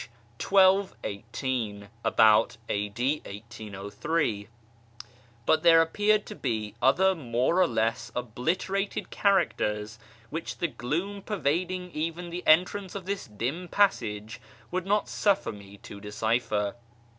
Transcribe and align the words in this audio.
1218 0.43 1.87
(about 2.03 2.57
a.d. 2.67 3.21
1803), 3.23 4.47
but 5.45 5.61
there 5.61 5.79
appeared 5.79 6.25
to 6.25 6.33
be 6.33 6.73
other 6.81 7.13
more 7.13 7.59
or 7.61 7.67
less 7.67 8.11
obliterated 8.15 9.11
characters 9.11 9.99
which 10.31 10.57
the 10.57 10.67
gloom 10.67 11.21
pervading 11.21 11.91
even 11.91 12.31
the 12.31 12.41
entrance 12.47 12.95
of 12.95 13.05
this 13.05 13.27
dim 13.27 13.67
passage 13.67 14.41
would 14.71 14.87
not 14.87 15.07
suffer 15.07 15.51
me 15.51 15.77
to 15.77 16.01
decipher. 16.01 16.73